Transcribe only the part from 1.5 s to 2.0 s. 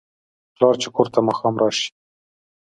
راشي